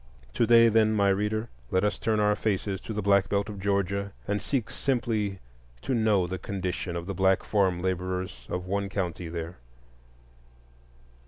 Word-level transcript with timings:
To 0.33 0.47
day, 0.47 0.67
then, 0.67 0.95
my 0.95 1.09
reader, 1.09 1.47
let 1.69 1.83
us 1.83 1.99
turn 1.99 2.19
our 2.19 2.35
faces 2.35 2.81
to 2.81 2.91
the 2.91 3.03
Black 3.03 3.29
Belt 3.29 3.49
of 3.49 3.59
Georgia 3.59 4.13
and 4.27 4.41
seek 4.41 4.71
simply 4.71 5.37
to 5.83 5.93
know 5.93 6.25
the 6.25 6.39
condition 6.39 6.95
of 6.95 7.05
the 7.05 7.13
black 7.13 7.43
farm 7.43 7.83
laborers 7.83 8.47
of 8.49 8.65
one 8.65 8.89
county 8.89 9.27
there. 9.29 9.57